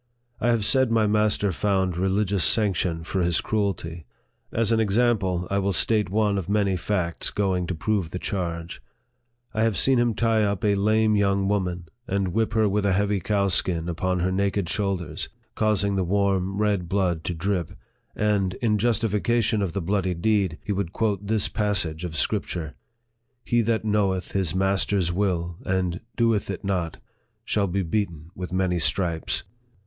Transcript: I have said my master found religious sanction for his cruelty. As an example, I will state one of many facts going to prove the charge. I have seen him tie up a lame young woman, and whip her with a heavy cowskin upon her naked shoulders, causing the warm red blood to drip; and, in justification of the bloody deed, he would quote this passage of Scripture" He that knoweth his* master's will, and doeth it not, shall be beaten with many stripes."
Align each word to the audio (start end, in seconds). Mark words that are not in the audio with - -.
I 0.39 0.47
have 0.47 0.65
said 0.65 0.89
my 0.91 1.05
master 1.05 1.51
found 1.51 1.95
religious 1.95 2.43
sanction 2.43 3.03
for 3.03 3.21
his 3.21 3.39
cruelty. 3.39 4.07
As 4.51 4.71
an 4.71 4.79
example, 4.79 5.47
I 5.51 5.59
will 5.59 5.73
state 5.73 6.09
one 6.09 6.39
of 6.39 6.49
many 6.49 6.75
facts 6.75 7.29
going 7.29 7.67
to 7.67 7.75
prove 7.75 8.09
the 8.09 8.17
charge. 8.17 8.81
I 9.53 9.61
have 9.61 9.77
seen 9.77 9.99
him 9.99 10.15
tie 10.15 10.43
up 10.43 10.65
a 10.65 10.73
lame 10.73 11.15
young 11.15 11.47
woman, 11.47 11.87
and 12.07 12.29
whip 12.29 12.53
her 12.53 12.67
with 12.67 12.83
a 12.83 12.93
heavy 12.93 13.19
cowskin 13.19 13.87
upon 13.87 14.21
her 14.21 14.31
naked 14.31 14.67
shoulders, 14.69 15.29
causing 15.53 15.97
the 15.97 16.03
warm 16.03 16.57
red 16.57 16.89
blood 16.89 17.23
to 17.25 17.35
drip; 17.35 17.73
and, 18.15 18.55
in 18.55 18.79
justification 18.79 19.61
of 19.61 19.73
the 19.73 19.83
bloody 19.83 20.15
deed, 20.15 20.57
he 20.65 20.71
would 20.71 20.93
quote 20.93 21.27
this 21.27 21.47
passage 21.47 22.03
of 22.03 22.17
Scripture" 22.17 22.73
He 23.51 23.61
that 23.61 23.85
knoweth 23.85 24.31
his* 24.31 24.55
master's 24.55 25.13
will, 25.13 25.57
and 25.63 26.01
doeth 26.15 26.49
it 26.49 26.63
not, 26.65 26.97
shall 27.45 27.67
be 27.67 27.83
beaten 27.83 28.31
with 28.33 28.51
many 28.51 28.79
stripes." 28.79 29.43